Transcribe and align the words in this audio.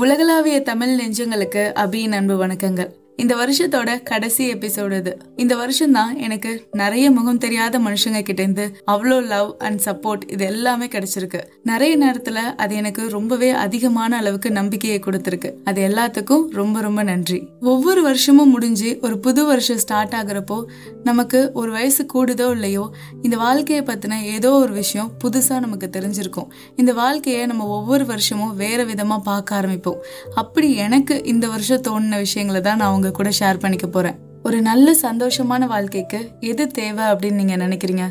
உலகளாவிய 0.00 0.62
தமிழ் 0.62 0.90
நெஞ்சங்களுக்கு 1.00 1.62
அபியின் 1.82 2.12
அன்பு 2.12 2.34
வணக்கங்கள். 2.36 2.88
இந்த 3.18 3.34
வருஷத்தோட 3.34 4.02
கடைசி 4.02 4.52
எபிசோடு 4.52 4.96
இது. 4.96 5.18
இந்த 5.36 5.56
வருஷம் 5.56 5.92
தான் 5.92 6.16
எனக்கு 6.16 6.68
நிறைய 6.72 7.10
முகம் 7.10 7.38
தெரியாத 7.38 7.78
மனுஷங்க 7.78 8.22
கிட்ட 8.22 8.42
இருந்து 8.42 8.80
அவ்வளோ 8.86 9.26
லவ் 9.26 9.56
அண்ட் 9.58 9.80
சப்போர்ட் 9.84 10.24
இது 10.32 10.44
எல்லாமே 10.44 10.86
கிடைச்சிருக்கு. 10.86 11.40
நிறைய 11.62 11.98
நேரத்துல 11.98 12.38
அது 12.56 12.74
எனக்கு 12.76 13.08
ரொம்பவே 13.08 13.50
அதிகமான 13.50 14.16
அளவுக்கு 14.16 14.50
நம்பிக்கையை 14.50 14.98
கொடுத்துருக்கு. 15.06 15.52
அது 15.64 15.88
எல்லாத்துக்கும் 15.88 16.44
ரொம்ப 16.50 16.80
ரொம்ப 16.80 17.02
நன்றி. 17.02 17.48
ஒவ்வொரு 17.60 18.02
வருஷமும் 18.02 18.50
முடிஞ்சு 18.50 18.98
ஒரு 19.02 19.18
புது 19.18 19.44
வருஷம் 19.44 19.78
ஸ்டார்ட் 19.78 20.12
ஆகுறப்போ 20.12 20.62
நமக்கு 21.04 21.50
ஒரு 21.54 21.70
வயசு 21.70 22.06
கூடுதோ 22.14 22.50
இல்லையோ 22.50 22.84
இந்த 23.22 23.36
வாழ்க்கையை 23.36 23.84
பத்தின 23.84 24.22
ஏதோ 24.22 24.50
ஒரு 24.50 24.72
விஷயம் 24.72 25.10
புதுசா 25.24 25.58
நமக்கு 25.60 25.90
தெரிஞ்சிருக்கும். 25.98 26.48
இந்த 26.76 26.92
வாழ்க்கையை 26.92 27.46
நம்ம 27.46 27.66
ஒவ்வொரு 27.66 28.06
வருஷமும் 28.06 28.54
வேற 28.56 28.84
விதமா 28.84 29.18
பார்க்க 29.18 29.60
ஆரம்பிப்போம். 29.60 30.00
அப்படி 30.34 30.74
எனக்கு 30.74 31.24
இந்த 31.24 31.48
வருஷம் 31.48 31.80
தோணின 31.80 32.16
விஷயங்களை 32.16 32.60
தான் 32.60 32.76
நான் 32.76 33.04
உங்க 33.06 33.16
கூட 33.16 33.30
ஷேர் 33.40 33.58
பண்ணிக்க 33.58 33.86
போறேன். 33.86 34.24
ஒரு 34.42 34.62
நல்ல 34.62 34.92
சந்தோஷமான 35.02 35.66
வாழ்க்கைக்கு 35.66 36.30
எது 36.40 36.66
தேவை 36.66 37.04
அப்படின்னு 37.04 37.32
நீங்க 37.32 37.56
நினைக்கிறீங்க? 37.56 38.02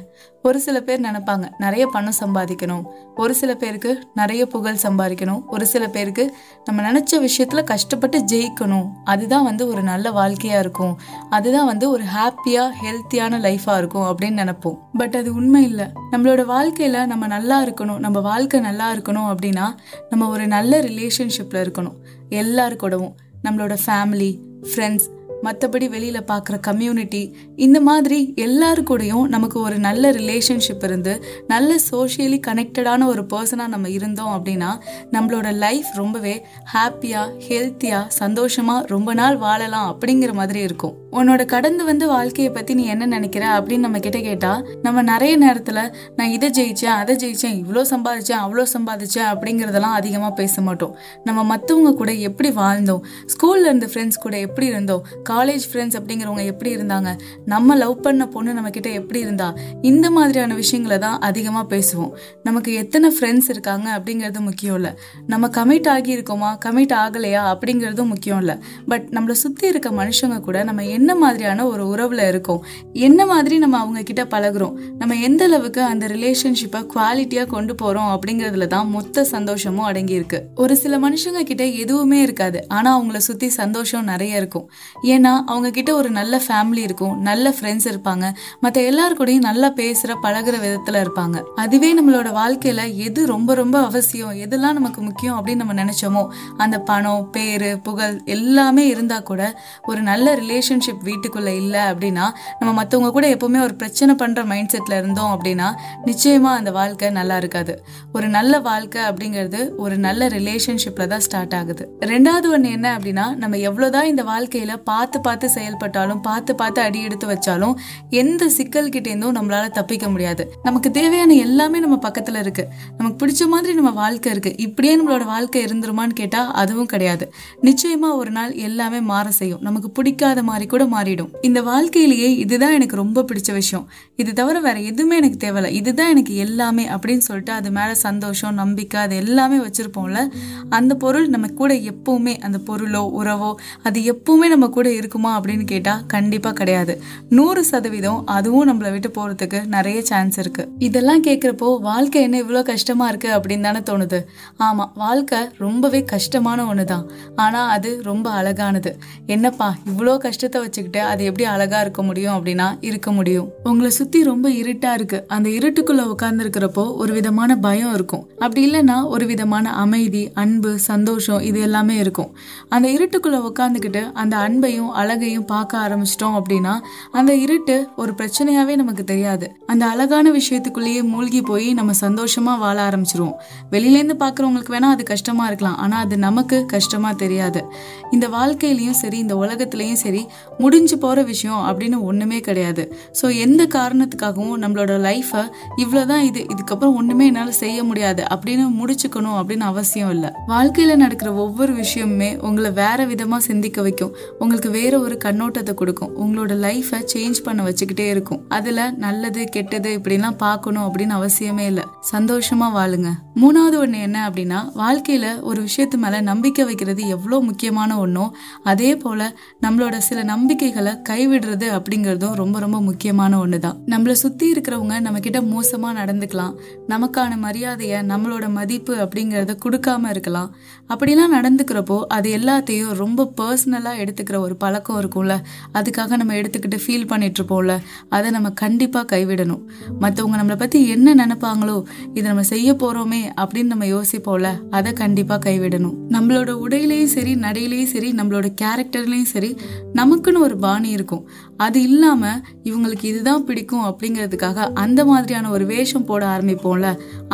ஒரு 0.43 0.59
சில 0.59 0.81
பேர் 0.81 1.01
நினைப்பாங்க 1.01 1.49
நிறைய 1.57 1.87
பணம் 1.87 2.13
சம்பாதிக்கணும். 2.19 2.83
ஒரு 3.15 3.35
சில 3.35 3.55
பேருக்கு 3.55 4.07
நிறைய 4.15 4.45
புகழ் 4.45 4.77
சம்பாதிக்கணும். 4.83 5.43
ஒரு 5.47 5.65
சில 5.65 5.87
பேருக்கு 5.87 6.33
நம்ம 6.65 6.91
நினைச்ச 6.91 7.27
விஷயத்துல 7.27 7.63
கஷ்டப்பட்டு 7.63 8.23
ஜெயிக்கணும். 8.23 8.87
அதுதான் 9.03 9.43
வந்து 9.43 9.67
ஒரு 9.67 9.83
நல்ல 9.83 10.11
வாழ்க்கையா 10.11 10.59
இருக்கும். 10.59 10.99
அதுதான் 11.29 11.65
வந்து 11.65 11.89
ஒரு 11.89 12.03
ஹாப்பியா 12.03 12.69
ஹெல்த்தியான 12.83 13.39
லைஃபா 13.39 13.77
இருக்கும் 13.77 14.03
அப்படின்னு 14.03 14.41
நினைப்போம். 14.43 14.77
பட் 14.93 15.15
அது 15.15 15.33
உண்மை 15.33 15.63
இல்லை. 15.63 15.85
நம்மளோட 16.11 16.45
வாழ்க்கையில 16.49 17.05
நம்ம 17.05 17.27
நல்லா 17.27 17.65
இருக்கணும் 17.65 17.97
நம்ம 17.97 18.19
வாழ்க்கை 18.19 18.59
நல்லா 18.59 18.93
இருக்கணும் 18.93 19.35
அப்படின்னா 19.35 19.75
நம்ம 20.09 20.29
ஒரு 20.29 20.47
நல்ல 20.47 20.81
ரிலேஷன்ஷிப்ல 20.81 21.61
இருக்கணும். 21.61 21.95
எல்லாருக்கூடவும் 22.29 23.13
நம்மளோட 23.43 23.77
ஃபேமிலி 23.85 24.39
ஃப்ரெண்ட்ஸ் 24.65 25.07
மற்றபடி 25.43 25.89
வெளியில் 25.89 26.23
பார்க்குற 26.23 26.59
கம்யூனிட்டி 26.59 27.35
இந்த 27.55 27.81
மாதிரி 27.81 28.33
எல்லாருக்கூடையும் 28.35 28.83
கூடயும் 28.85 29.27
நமக்கு 29.27 29.59
ஒரு 29.59 29.77
நல்ல 29.77 30.11
ரிலேஷன்ஷிப் 30.11 30.83
இருந்து 30.83 31.25
நல்ல 31.47 31.75
சோஷியலி 31.91 32.39
கனெக்டடான 32.47 33.05
ஒரு 33.05 33.21
பர்சனாக 33.33 33.67
நம்ம 33.67 33.89
இருந்தோம் 33.89 34.33
அப்படின்னா 34.35 34.69
நம்மளோட 35.11 35.53
லைஃப் 35.53 35.85
ரொம்பவே 35.93 36.45
ஹாப்பியாக 36.73 37.29
ஹெல்த்தியாக 37.47 38.07
சந்தோஷமாக 38.07 38.85
ரொம்ப 38.87 39.13
நாள் 39.13 39.37
வாழலாம் 39.37 39.87
அப்படிங்கிற 39.91 40.33
மாதிரி 40.33 40.59
இருக்கும். 40.59 40.93
உன்னோட 41.11 41.45
கடந்து 41.45 41.83
வந்து 41.83 42.07
வாழ்க்கையை 42.07 42.53
பற்றி 42.53 42.73
நீ 42.73 42.85
என்ன 42.85 43.05
நினைக்கிற 43.05 43.61
அப்படின்னு 43.61 43.77
நம்ம 43.77 43.99
கிட்ட 43.99 44.19
கேட்டால் 44.19 44.77
நம்ம 44.81 45.01
நிறைய 45.01 45.35
நேரத்தில் 45.35 45.93
நான் 46.15 46.29
இதை 46.29 46.49
ஜெயித்தேன் 46.49 46.97
அதை 47.01 47.15
ஜெயிச்சேன் 47.15 47.63
இவ்வளோ 47.63 47.81
சம்பாதிச்சேன் 47.89 48.41
அவ்வளோ 48.45 48.65
சம்பாதிச்சேன் 48.73 49.29
அப்படிங்கிறதெல்லாம் 49.33 49.97
அதிகமாக 49.99 50.33
பேச 50.33 50.61
மாட்டோம். 50.61 50.95
நம்ம 51.23 51.57
மற்றவங்க 51.57 51.93
கூட 51.93 52.13
எப்படி 52.13 52.49
வாழ்ந்தோம் 52.49 53.01
ஸ்கூல்ல 53.33 53.59
இருந்த 53.59 53.85
ஃப்ரெண்ட்ஸ் 53.93 54.21
கூட 54.21 54.39
எப்படி 54.39 54.67
இருந்தோம் 54.67 55.05
காலேஜ் 55.29 55.65
ஃப்ரெண்ட்ஸ் 55.71 55.97
அப்படிங்கிறவங்க 55.99 56.45
எப்படி 56.45 56.75
இருந்தாங்க? 56.75 57.17
நம்ம 57.45 57.75
லவ் 57.75 58.01
பண்ண 58.01 58.27
பொண்ணு 58.27 58.53
நம்ம 58.53 58.69
கிட்ட 58.69 58.89
எப்படி 58.89 59.19
இருந்தா? 59.19 59.55
இந்த 59.81 60.11
மாதிரியான 60.11 60.53
விஷயங்களை 60.53 60.97
தான் 60.97 61.19
அதிகமாக 61.19 61.65
பேசுவோம். 61.75 62.11
நமக்கு 62.43 62.73
எத்தனை 62.73 63.17
ஃப்ரெண்ட்ஸ் 63.19 63.49
இருக்காங்க 63.49 63.87
அப்படிங்கிறது 63.97 64.39
முக்கியம் 64.39 64.75
இல்லை. 64.75 64.91
நம்ம 65.27 65.47
கமிட் 65.47 65.89
ஆகி 65.89 66.17
இருக்கோமா? 66.17 66.57
கமிட் 66.65 66.93
ஆகலையா? 67.03 67.43
அப்படிங்கிறதும் 67.53 68.07
முக்கியம் 68.07 68.37
இல்லை. 68.37 68.55
பட் 68.87 69.07
நம்மளை 69.11 69.31
சுற்றி 69.31 69.67
இருக்க 69.67 69.89
மனுஷங்க 69.89 70.39
கூட 70.39 70.63
நம்ம 70.63 70.85
என்ன 70.85 71.15
மாதிரியான 71.15 71.67
ஒரு 71.67 71.87
உறவில் 71.87 72.27
இருக்கோம்? 72.27 72.65
என்ன 72.93 73.25
மாதிரி 73.25 73.57
நம்ம 73.57 73.77
அவங்க 73.77 74.01
கிட்ட 74.03 74.23
பழகுறோம்? 74.23 74.73
நம்ம 74.97 75.15
எந்த 75.15 75.43
அளவுக்கு 75.43 75.81
அந்த 75.81 76.07
ரிலேஷன்ஷிப்பை 76.07 76.81
குவாலிட்டியாக 76.95 77.45
கொண்டு 77.45 77.75
போகிறோம் 77.75 78.19
அப்படிங்கிறதுல 78.19 78.67
தான் 78.67 78.89
மொத்த 78.89 79.23
சந்தோஷமும் 79.23 79.85
அடங்கி 79.85 80.13
இருக்கு. 80.13 80.41
ஒரு 80.55 80.77
சில 80.77 80.99
மனுஷங்க 80.99 81.43
கிட்ட 81.43 81.65
எதுவுமே 81.65 82.21
இருக்காது. 82.21 82.65
ஆனால் 82.67 82.95
அவங்கள 82.97 83.17
சுற்றி 83.17 83.49
சந்தோஷம் 83.49 84.03
நிறைய 84.03 84.37
இருக்கும். 84.37 84.71
ஏன்னா 85.15 85.35
அவங்கக்கிட்ட 85.51 85.91
ஒரு 85.91 86.09
நல்ல 86.09 86.41
ஃபேமிலி 86.47 86.83
இருக்கும் 86.87 87.15
நல்ல 87.17 87.53
ஃப்ரெண்ட்ஸ் 87.59 87.89
இருப்பாங்க. 87.93 88.25
மற்ற 88.59 88.81
எல்லாருக்கூடையும் 88.81 89.23
கூடயும் 89.25 89.47
நல்லா 89.49 89.69
பேசுகிற 89.69 90.19
பழகுற 90.23 90.55
விதத்தில் 90.59 90.97
இருப்பாங்க. 91.03 91.37
அதுவே 91.55 91.89
நம்மளோட 91.97 92.31
வாழ்க்கையில் 92.31 92.95
எது 92.97 93.25
ரொம்ப 93.25 93.53
ரொம்ப 93.53 93.81
அவசியம் 93.81 94.31
எதெல்லாம் 94.31 94.77
நமக்கு 94.77 95.01
முக்கியம் 95.01 95.37
அப்படின்னு 95.39 95.55
நம்ம 95.55 95.73
நினச்சோமோ 95.73 96.27
அந்த 96.57 96.79
பணம் 96.79 97.29
பேர் 97.29 97.81
புகழ் 97.81 98.21
எல்லாமே 98.25 98.87
இருந்தால் 98.87 99.23
கூட 99.23 99.61
ஒரு 99.83 100.01
நல்ல 100.01 100.35
ரிலேஷன்ஷிப் 100.35 101.03
வீட்டுக்குள்ளே 101.03 101.55
இல்லை 101.55 101.79
அப்படின்னா 101.79 102.25
நம்ம 102.59 102.83
மற்றவங்க 102.83 103.11
கூட 103.11 103.27
எப்போவுமே 103.35 103.61
ஒரு 103.61 103.75
பிரச்சனை 103.75 104.15
பண்ணுற 104.15 104.45
மைண்ட் 104.45 104.73
செட்டில் 104.75 104.97
இருந்தோம் 104.97 105.31
அப்படின்னா 105.35 105.69
நிச்சயமாக 106.03 106.57
அந்த 106.57 106.71
வாழ்க்கை 106.71 107.09
நல்லா 107.09 107.37
இருக்காது. 107.37 107.75
ஒரு 108.13 108.27
நல்ல 108.27 108.59
வாழ்க்கை 108.59 109.01
அப்படிங்கிறது 109.01 109.75
ஒரு 109.77 109.97
நல்ல 109.97 110.27
ரிலேஷன்ஷிப்பில் 110.27 111.07
தான் 111.07 111.19
ஸ்டார்ட் 111.19 111.53
ஆகுது. 111.53 111.89
ரெண்டாவது 111.99 112.47
ஒன்று 112.47 112.71
என்ன 112.71 112.97
அப்படின்னா 112.97 113.35
நம்ம 113.35 113.55
எவ்வளோதான் 113.69 114.11
இந்த 114.13 114.23
வாழ்க்கையில் 114.23 114.79
பா 114.83 114.99
பார்த்து 115.05 115.21
பார்த்து 115.21 115.49
செயல்பட்டாலும் 115.49 116.21
பார்த்து 116.21 116.55
பார்த்து 116.55 116.81
அடி 116.81 117.03
எடுத்து 117.03 117.27
வச்சாலும் 117.27 117.73
எந்த 118.09 118.49
சிக்கல் 118.49 118.89
கிட்ட 118.89 119.13
நம்மளால 119.15 119.69
தப்பிக்க 119.69 120.09
முடியாது. 120.09 120.53
நமக்கு 120.63 120.91
தேவையான 120.91 121.33
எல்லாமே 121.33 121.79
நம்ம 121.79 121.99
பக்கத்துல 122.09 122.39
இருக்கு. 122.39 122.67
நமக்கு 122.97 123.27
பிடிச்ச 123.27 123.47
மாதிரி 123.47 123.73
நம்ம 123.73 123.89
வாழ்க்கை 123.89 124.31
இருக்கு. 124.31 124.57
இப்படியே 124.57 124.99
நம்மளோட 124.99 125.25
வாழ்க்கை 125.25 125.65
இருந்துருமான்னு 125.65 126.07
கேட்டா 126.07 126.51
அதுவும் 126.51 126.85
கிடையாது. 126.85 127.33
நிச்சயமா 127.61 128.15
ஒரு 128.15 128.31
நாள் 128.31 128.53
எல்லாமே 128.53 128.99
மாற 128.99 129.31
செய்யும். 129.31 129.61
நமக்கு 129.61 129.91
பிடிக்காத 129.91 130.43
மாதிரி 130.43 130.65
கூட 130.65 130.85
மாறிடும். 130.85 131.29
இந்த 131.41 131.61
வாழ்க்கையிலேயே 131.61 132.35
இதுதான் 132.35 132.71
எனக்கு 132.71 132.95
ரொம்ப 132.95 133.21
பிடிச்ச 133.21 133.51
விஷயம். 133.51 133.89
இது 134.15 134.33
தவிர 134.33 134.59
வேற 134.59 134.79
எதுவுமே 134.79 135.15
எனக்கு 135.15 135.39
தேவையில்ல. 135.47 135.71
இதுதான் 135.71 136.09
எனக்கு 136.09 136.35
எல்லாமே 136.35 136.87
அப்படின்னு 136.87 137.17
சொல்லிட்டு 137.17 137.51
அது 137.51 137.71
மேல 137.71 137.95
சந்தோஷம் 137.95 138.53
நம்பிக்கை 138.53 139.01
அது 139.01 139.15
எல்லாமே 139.15 139.57
வச்சிருப்போம்ல 139.57 140.27
அந்த 140.69 140.95
பொருள் 140.95 141.27
நம்ம 141.27 141.47
கூட 141.47 141.73
எப்பவுமே 141.73 142.39
அந்த 142.39 142.57
பொருளோ 142.67 143.03
உறவோ 143.21 143.53
அது 143.83 143.99
எப்பவுமே 144.13 144.47
நம்ம 144.47 144.67
கூட 144.67 144.91
இருக்குமா 144.95 145.31
அப்படின்னு 145.39 145.65
கேட்டால் 145.65 146.01
கண்டிப்பா 146.05 146.51
கிடையாது. 146.51 146.93
நூறு 147.29 147.61
சதவீதம் 147.65 148.21
அதுவும் 148.35 148.67
நம்மளை 148.69 148.91
விட்டு 148.91 149.11
போறதுக்கு 149.17 149.59
நிறைய 149.75 149.99
சான்ஸ் 150.01 150.37
இருக்கு. 150.39 150.65
இதெல்லாம் 150.79 151.23
கேட்குறப்போ 151.23 151.69
வாழ்க்கை 151.89 152.21
என்ன 152.21 152.41
இவ்வளோ 152.43 152.63
கஷ்டமா 152.71 153.07
இருக்கு 153.07 153.29
அப்படின்னு 153.37 153.67
தானே 153.67 153.81
தோணுது. 153.89 154.19
ஆமா 154.67 154.85
வாழ்க்கை 154.95 155.39
ரொம்பவே 155.57 156.01
கஷ்டமான 156.13 156.65
ஒன்று 156.65 156.85
தான் 156.85 157.05
ஆனா 157.35 157.61
அது 157.75 157.89
ரொம்ப 158.03 158.27
அழகானது. 158.31 158.93
என்னப்பா 159.25 159.69
இவ்வளோ 159.91 160.13
கஷ்டத்தை 160.17 160.61
வச்சுக்கிட்டு 160.61 161.01
அது 161.11 161.23
எப்படி 161.23 161.45
அழகா 161.53 161.79
இருக்க 161.81 162.01
முடியும் 162.03 162.35
அப்படின்னா 162.37 162.67
இருக்க 162.89 163.09
முடியும். 163.11 163.47
உங்களை 163.63 163.91
சுத்தி 163.99 164.19
ரொம்ப 164.23 164.47
இருட்டா 164.61 164.93
இருக்கு. 164.93 165.19
அந்த 165.27 165.49
இருட்டுக்குள்ள 165.49 166.03
உட்கார்ந்து 166.13 166.43
இருக்கிறப்போ 166.45 166.83
ஒரு 166.95 167.13
விதமான 167.13 167.57
பயம் 167.65 167.93
இருக்கும். 167.93 168.23
அப்படி 168.39 168.61
இல்லைன்னா 168.67 168.97
ஒரு 169.07 169.25
விதமான 169.25 169.73
அமைதி 169.83 170.23
அன்பு 170.43 170.71
சந்தோஷம் 170.79 171.41
இது 171.41 171.59
எல்லாமே 171.59 171.95
இருக்கும். 172.03 172.31
அந்த 172.69 172.87
இருட்டுக்குள்ள 172.95 173.37
உட்காந்துக்கிட்டு 173.49 174.01
அந்த 174.13 174.35
அன்பையும் 174.37 174.84
அழகையும் 174.91 175.45
பார்க்க 175.45 175.77
ஆரம்பிச்சிட்டோம் 175.77 176.35
அப்படின்னா 176.39 176.73
அந்த 177.11 177.35
இருட்டு 177.35 177.89
ஒரு 177.95 178.13
பிரச்சனையாவே 178.19 178.75
நமக்கு 178.75 179.03
தெரியாது. 179.03 179.47
அந்த 179.65 179.85
அழகான 179.85 180.31
விஷயத்துக்குள்ளேயே 180.31 181.03
மூழ்கி 181.03 181.41
போய் 181.41 181.73
நம்ம 181.73 181.91
சந்தோஷமா 182.01 182.57
வாழ 182.59 182.77
ஆரம்பிச்சிருவோம். 182.89 183.35
வெளியிலேருந்து 183.71 184.17
பார்க்குறவங்களுக்கு 184.23 184.73
வேணா 184.75 184.89
அது 184.95 185.03
கஷ்டமா 185.03 185.45
இருக்கலாம். 185.45 185.77
ஆனா 185.77 185.97
அது 185.97 186.17
நமக்கு 186.17 186.65
கஷ்டமா 186.65 187.11
தெரியாது. 187.11 187.63
இந்த 188.11 188.27
வாழ்க்கையிலயும் 188.27 188.99
சரி 189.01 189.17
இந்த 189.17 189.35
உலகத்திலயும் 189.35 190.01
சரி 190.03 190.27
முடிஞ்சு 190.57 190.97
போற 190.97 191.23
விஷயம் 191.23 191.63
அப்படின்னு 191.67 191.99
ஒண்ணுமே 192.01 192.39
கிடையாது. 192.39 192.95
ஸோ 193.21 193.25
எந்த 193.37 193.63
காரணத்துக்காகவும் 193.65 194.61
நம்மளோட 194.63 194.93
லைஃப்பை 195.07 195.43
இவ்வளோதான் 195.83 196.23
இது 196.29 196.45
இதுக்கப்புறம் 196.53 196.95
ஒண்ணுமே 196.95 197.25
என்னால் 197.25 197.51
செய்ய 197.51 197.83
முடியாது 197.83 198.23
அப்படின்னு 198.35 198.65
முடிச்சுக்கணும் 198.79 199.37
அப்படின்னு 199.39 199.65
அவசியம் 199.71 200.09
இல்லை. 200.09 200.29
வாழ்க்கையில 200.47 200.95
நடக்கிற 200.95 201.33
ஒவ்வொரு 201.33 201.73
விஷயமுமே 201.73 202.29
உங்களை 202.41 202.71
வேற 202.71 203.05
விதமா 203.05 203.37
சிந்திக்க 203.37 203.81
வைக்கும். 203.81 204.13
உங்களுக்கு 204.39 204.69
வேற 204.75 204.93
ஒரு 205.05 205.15
கண்ணோட்டத்தை 205.23 205.73
கொடுக்கும். 205.81 206.13
உங்களோட 206.23 206.53
லைஃபை 206.65 206.99
சேஞ்ச் 207.13 207.39
பண்ண 207.45 207.59
வச்சுக்கிட்டே 207.67 208.07
இருக்கும். 208.13 208.41
அதுல 208.57 208.89
நல்லது 209.05 209.41
கெட்டது 209.55 209.91
இப்படிலாம் 209.97 210.37
பார்க்கணும் 210.45 210.85
அப்படின்னு 210.87 211.15
அவசியமே 211.19 211.65
இல்லை. 211.71 211.85
சந்தோஷமா 212.13 212.67
வாழுங்க. 212.77 213.09
மூணாவது 213.41 213.77
ஒண்ணு 213.83 213.97
என்ன 214.07 214.17
அப்படின்னா 214.27 214.59
வாழ்க்கையில 214.81 215.25
ஒரு 215.49 215.59
விஷயத்து 215.67 215.97
மேல 216.03 216.19
நம்பிக்கை 216.29 216.63
வைக்கிறது 216.67 217.01
எவ்வளோ 217.15 217.37
முக்கியமான 217.47 217.91
ஒன்றோ 218.03 218.25
அதே 218.71 218.91
போல 218.97 219.21
நம்மளோட 219.65 219.95
சில 220.07 220.19
நம்பிக்கைகளை 220.31 220.93
கைவிடுறது 221.09 221.67
அப்படிங்கிறதும் 221.77 222.35
ரொம்ப 222.41 222.59
ரொம்ப 222.63 222.77
முக்கியமான 222.87 223.39
ஒன்று 223.43 223.59
தான் 223.65 223.79
நம்மளை 223.93 224.15
சுற்றி 224.23 224.45
இருக்கிறவங்க 224.53 224.95
நம்ம 225.05 225.21
கிட்ட 225.25 225.39
மோசமா 225.53 225.89
நடந்துக்கலாம். 225.99 226.53
நமக்கான 226.93 227.31
மரியாதையை 227.45 227.99
நம்மளோட 228.11 228.45
மதிப்பு 228.57 228.93
அப்படிங்கிறத 229.03 229.55
கொடுக்காம 229.65 230.09
இருக்கலாம். 230.13 230.49
அப்படிலாம் 230.93 231.35
நடந்துக்கிறப்போ 231.37 231.97
அது 232.17 232.29
எல்லாத்தையும் 232.37 232.93
ரொம்ப 233.03 233.27
பர்சனலாக 233.39 234.01
எடுத்துக்கிற 234.03 234.39
ஒரு 234.45 234.55
பழக்கம் 234.65 234.99
இருக்கும்ல 235.01 235.33
அதுக்காக 235.77 236.17
நம்ம 236.21 236.35
எடுத்துக்கிட்டு 236.41 236.79
ஃபீல் 236.83 237.09
பண்ணிட்டு 237.11 237.39
இருப்போம்ல 237.39 237.73
அதை 238.15 238.27
நம்ம 238.35 238.49
கண்டிப்பாக 238.63 239.05
கைவிடணும். 239.13 239.63
மற்றவங்க 240.01 240.37
நம்மளை 240.41 240.57
பற்றி 240.63 240.79
என்ன 240.95 241.15
நினைப்பாங்களோ 241.21 241.77
இதை 242.13 242.25
நம்ம 242.31 242.43
செய்ய 242.53 242.69
போகிறோமே 242.81 243.21
அப்படின்னு 243.41 243.71
நம்ம 243.73 243.85
யோசிப்போம்ல 243.93 244.49
அதை 244.77 244.91
கண்டிப்பாக 245.01 245.39
கைவிடணும். 245.47 245.95
நம்மளோட 246.15 246.51
உடையிலையும் 246.65 247.13
சரி 247.15 247.33
நடையிலையும் 247.45 247.91
சரி 247.93 248.09
நம்மளோட 248.19 248.47
கேரக்டர்லையும் 248.61 249.31
சரி 249.33 249.51
நமக்குன்னு 249.99 250.39
ஒரு 250.47 250.55
பாணி 250.65 250.89
இருக்கும். 250.97 251.23
அது 251.65 251.79
இல்லாமல் 251.87 252.39
இவங்களுக்கு 252.69 253.05
இதுதான் 253.11 253.43
பிடிக்கும் 253.47 253.85
அப்படிங்கிறதுக்காக 253.89 254.67
அந்த 254.83 255.01
மாதிரியான 255.09 255.51
ஒரு 255.55 255.65
வேஷம் 255.65 256.07
போட 256.09 256.23
ஆரம்பிப்போம்ல 256.35 256.87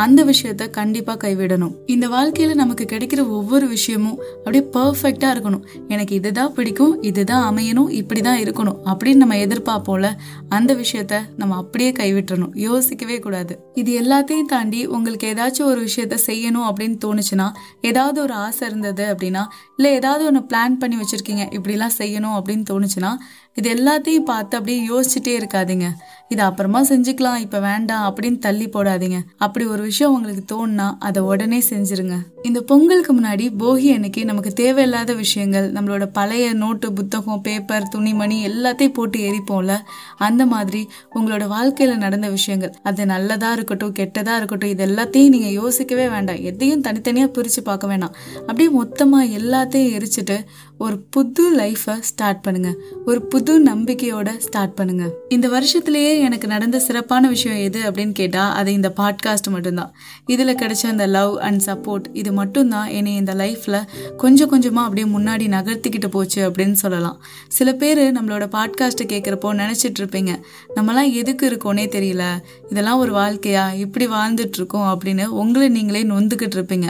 அந்த 0.04 0.20
விஷயத்த 0.32 0.70
கண்டிப்பாக 0.80 1.20
கைவிடணும். 1.24 1.74
இந்த 1.86 2.06
வாழ்க்கையில் 2.16 2.62
நமக்கு 2.64 2.86
கிடைக்கிற 2.92 3.22
ஒவ்வொரு 3.40 3.68
விஷயமும் 3.76 4.20
அப்படியே 4.36 4.64
பர்ஃபெக்டாக 4.78 5.34
இருக்கணும். 5.36 5.64
எனக்கு 5.94 6.16
இதுதான் 6.20 6.54
பிடிக்கும் 6.58 6.96
இது 7.10 7.21
இதுதான் 7.22 7.48
அமையணும் 7.50 7.90
இப்படி 8.00 8.22
தான் 8.28 8.40
இருக்கணும் 8.44 8.78
அப்படின்னு 8.92 9.22
நம்ம 9.24 9.36
எதிர்பார்ப்போம்ல 9.46 10.10
அந்த 10.58 10.72
விஷயத்த 10.82 11.16
நம்ம 11.38 11.58
அப்படியே 11.62 11.92
கைவிட்டுறணும். 12.00 12.54
யோசிக்கவே 12.68 13.18
கூடாது. 13.26 13.54
இது 13.82 13.92
எல்லாத்தையும் 14.02 14.50
தாண்டி 14.54 14.80
உங்களுக்கு 14.96 15.26
ஏதாச்சும் 15.34 15.70
ஒரு 15.72 15.82
விஷயத்த 15.88 16.18
செய்யணும் 16.28 16.68
அப்படின்னு 16.70 16.98
தோணுச்சுன்னா 17.06 17.48
ஏதாவது 17.90 18.20
ஒரு 18.22 18.34
ஆசை 18.46 18.64
இருந்தது 18.70 19.06
அப்படின்னா 19.14 19.44
இல்லை 19.78 19.92
ஏதாவது 20.00 20.26
ஒன்று 20.30 20.42
பிளான் 20.52 20.80
பண்ணி 20.82 20.98
வச்சுருக்கீங்க 21.02 21.46
இப்படிலாம் 21.58 21.98
செய்யணும் 22.02 22.36
அப்படின்னு 22.38 22.66
தோணுச்சுன்னா 22.72 23.12
இது 23.60 23.70
எல்லாத்தையும் 23.76 24.28
பார்த்து 24.32 24.58
அப்படியே 24.58 24.82
யோசிச்சுட்டே 24.90 25.34
இருக்காதீங்க. 25.40 25.88
இது 26.32 26.42
அப்புறமா 26.42 26.80
செஞ்சுக்கலாம் 26.82 27.40
இப்ப 27.40 27.60
வேண்டாம் 27.60 28.04
அப்படின்னு 28.10 28.38
தள்ளி 28.38 28.68
போடாதீங்க. 28.68 29.18
அப்படி 29.38 29.66
ஒரு 29.66 29.82
விஷயம் 29.82 30.14
உங்களுக்கு 30.14 30.44
தோணுனா 30.52 30.86
அதை 31.00 31.22
உடனே 31.24 31.60
செஞ்சிருங்க. 31.70 32.18
இந்த 32.42 32.60
பொங்கலுக்கு 32.62 33.14
முன்னாடி 33.14 33.46
போகி 33.60 33.88
அன்னைக்கு 33.94 34.26
நமக்கு 34.26 34.52
தேவையில்லாத 34.54 35.14
விஷயங்கள் 35.14 35.68
நம்மளோட 35.72 36.06
பழைய 36.14 36.54
நோட்டு 36.54 36.94
புத்தகம் 36.94 37.42
பேப்பர் 37.42 37.88
துணிமணி 37.88 38.38
எல்லாத்தையும் 38.48 38.94
போட்டு 38.94 39.20
எரிப்போம்ல 39.30 39.76
அந்த 40.18 40.46
மாதிரி 40.46 40.82
உங்களோட 41.16 41.48
வாழ்க்கையில 41.56 41.98
நடந்த 41.98 42.30
விஷயங்கள். 42.30 42.74
அது 42.84 43.06
நல்லதா 43.06 43.52
இருக்கட்டும் 43.52 43.94
கெட்டதா 44.00 44.36
இருக்கட்டும் 44.36 44.70
இது 44.70 44.86
எல்லாத்தையும் 44.86 45.34
நீங்க 45.36 45.52
யோசிக்கவே 45.60 46.08
வேண்டாம். 46.10 46.42
எதையும் 46.42 46.82
தனித்தனியா 46.82 47.28
பிரிச்சு 47.36 47.62
பார்க்க 47.64 47.88
வேண்டாம் 47.88 48.16
அப்படியே 48.40 48.70
மொத்தமா 48.80 49.20
எல்லாத்தையும் 49.40 49.92
எரிச்சிட்டு 49.98 50.38
ஒரு 50.82 50.98
புது 51.14 51.44
லைஃபை 51.58 52.00
ஸ்டார்ட் 52.00 52.42
பண்ணுங்க. 52.42 52.70
ஒரு 53.06 53.20
புது 53.22 53.54
நம்பிக்கையோட 53.64 54.30
ஸ்டார்ட் 54.38 54.74
பண்ணுங்க. 54.74 55.06
இந்த 55.30 55.48
வருஷத்திலேயே 55.48 56.14
எனக்கு 56.20 56.48
நடந்த 56.48 56.80
சிறப்பான 56.80 57.28
விஷயம் 57.28 57.58
எது 57.58 57.80
அப்படின்னு 57.82 58.12
கேட்டால் 58.12 58.54
அது 58.54 58.74
இந்த 58.74 58.90
பாட்காஸ்ட் 58.98 59.50
மட்டும்தான். 59.50 59.92
இதில் 60.26 60.56
கிடைச்ச 60.56 60.86
அந்த 60.86 61.08
லவ் 61.08 61.40
அண்ட் 61.40 61.62
சப்போர்ட் 61.66 62.08
இது 62.14 62.32
மட்டும்தான் 62.32 62.88
என்னை 62.88 63.16
இந்த 63.16 63.34
லைஃப்பில் 63.34 63.82
கொஞ்சம் 64.18 64.50
கொஞ்சமாக 64.50 64.88
அப்படியே 64.88 65.08
முன்னாடி 65.18 65.48
நகர்த்திக்கிட்டு 65.56 66.08
போச்சு 66.08 66.50
அப்படின்னு 66.50 66.78
சொல்லலாம். 66.84 67.18
சில 67.48 67.74
பேர் 67.74 68.02
நம்மளோட 68.18 68.48
பாட்காஸ்ட்டை 68.58 69.08
கேட்குறப்போ 69.14 69.54
நினச்சிட்டு 69.62 70.00
இருப்பீங்க 70.00 70.34
நம்மலாம் 70.76 71.12
எதுக்கு 71.14 71.46
இருக்கோனே 71.50 71.86
தெரியல. 71.98 72.24
இதெல்லாம் 72.70 73.00
ஒரு 73.00 73.14
வாழ்க்கையா? 73.14 73.66
இப்படி 73.76 74.08
வாழ்ந்துட்டு 74.08 74.60
இருக்கோம் 74.62 74.90
அப்படின்னு 74.92 75.26
உங்களை 75.26 75.70
நீங்களே 75.70 76.04
நொந்துக்கிட்டு 76.04 76.58
இருப்பீங்க 76.60 76.90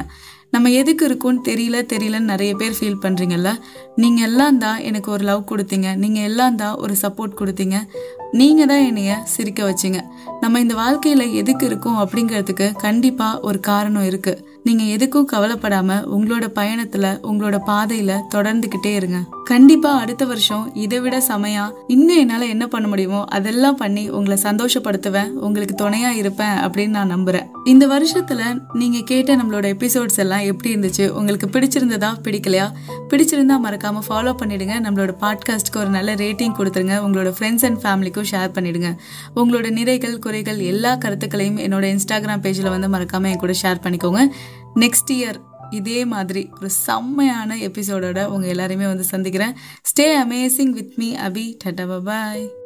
நம்ம 0.54 0.70
எதுக்கு 0.80 1.04
இருக்கும்னு 1.10 1.42
தெரியல 1.50 1.78
தெரியலன்னு 1.92 2.32
நிறைய 2.34 2.52
பேர் 2.62 2.78
ஃபீல் 2.78 3.02
பண்ணுறீங்கல்ல 3.04 3.52
நீங்கள் 4.02 4.28
எல்லாம் 4.30 4.58
தான் 4.58 4.80
எனக்கு 4.90 5.10
ஒரு 5.12 5.24
லவ் 5.30 5.50
கொடுத்தீங்க. 5.52 5.90
நீங்கள் 6.04 6.28
எல்லாம் 6.30 6.58
தான் 6.62 6.76
ஒரு 6.84 6.96
சப்போர்ட் 7.04 7.38
கொடுத்தீங்க. 7.40 7.78
நீங்கள் 8.40 8.70
தான் 8.72 8.86
என்னைய 8.90 9.18
சிரிக்க 9.24 9.62
வச்சிங்க. 9.70 10.00
நம்ம 10.42 10.60
இந்த 10.60 10.76
வாழ்க்கையில் 10.76 11.34
எதுக்கு 11.34 11.66
இருக்கோம் 11.66 12.00
அப்படிங்கிறதுக்கு 12.04 12.68
கண்டிப்பாக 12.86 13.40
ஒரு 13.40 13.60
காரணம் 13.60 14.06
இருக்குது 14.10 14.50
நீங்கள் 14.64 14.90
எதுக்கும் 14.96 15.28
கவலைப்படாமல் 15.32 16.06
உங்களோட 16.16 16.48
பயணத்தில் 16.48 17.08
உங்களோட 17.30 17.58
பாதையில் 17.66 18.14
தொடர்ந்துக்கிட்டே 18.36 18.92
இருங்க. 18.94 19.20
கண்டிப்பாக 19.44 20.02
அடுத்த 20.02 20.26
வருஷம் 20.26 20.76
இதை 20.76 21.00
விட 21.00 21.18
செமையா 21.28 21.64
இன்னும் 21.88 22.18
என்னால் 22.18 22.46
என்ன 22.48 22.68
பண்ண 22.68 22.88
முடியுமோ 22.88 23.26
அதெல்லாம் 23.38 23.76
பண்ணி 23.76 24.10
உங்களை 24.10 24.38
சந்தோஷப்படுத்துவேன். 24.44 25.32
உங்களுக்கு 25.48 25.76
துணையாக 25.76 26.16
இருப்பேன் 26.16 26.58
அப்படின்னு 26.58 26.96
நான் 27.00 27.08
நம்புகிறேன் 27.08 27.50
இந்த 27.64 27.88
வருஷத்தில் 27.88 28.46
நீங்கள் 28.74 29.04
கேட்ட 29.04 29.36
நம்மளோட 29.36 29.66
எபிசோட்ஸ் 29.76 30.22
எல்லாம் 30.26 30.46
எப்படி 30.52 30.76
இருந்துச்சு? 30.76 31.08
உங்களுக்கு 31.10 31.50
பிடிச்சிருந்ததா 31.56 32.12
பிடிக்கலையா? 32.28 32.68
பிடிச்சிருந்தா 33.10 33.58
மறக்காமல் 33.60 34.08
ஃபாலோ 34.10 34.34
பண்ணிடுங்க. 34.44 34.78
நம்மளோட 34.88 35.14
பாட்காஸ்ட்க்கு 35.26 35.82
ஒரு 35.84 35.90
நல்ல 35.90 36.14
ரேட்டிங் 36.14 36.58
கொடுத்துருங்க. 36.60 36.98
உங்களோட 37.08 37.32
ஃப்ரெண்ட்ஸ் 37.40 37.68
அண்ட் 37.70 37.82
ஃபேமிலிக்கும் 38.22 38.30
ஷேர் 38.32 38.56
பண்ணிடுங்க. 38.56 38.98
உங்களோட 39.36 39.70
நிறைகள் 39.80 40.20
குறைகள் 40.20 40.58
எல்லா 40.58 40.96
கருத்துக்களையும் 40.96 41.58
என்னோட 41.58 41.98
இன்ஸ்டாகிராம் 41.98 42.42
பேஜில் 42.42 42.70
வந்து 42.70 42.90
மறக்காமல் 42.90 43.32
என் 43.32 43.38
கூட 43.38 43.54
ஷேர் 43.62 43.84
பண்ணிக்கோங்க. 43.84 44.32
நெக்ஸ்ட் 44.76 45.12
இயர் 45.12 45.36
இதே 45.70 46.06
மாதிரி 46.06 46.50
ஒரு 46.58 46.70
செம்மையான 46.70 47.56
எபிசோடோட 47.56 48.26
உங்கள் 48.26 48.56
எல்லாரையுமே 48.56 48.86
வந்து 48.86 49.04
சந்திக்கிறேன். 49.04 49.56
Stay 49.92 50.04
amazing 50.04 50.70
with 50.70 50.94
me 50.96 51.16
Abhi 51.16 51.58
ta-ta 51.64 52.04
bye 52.04 52.61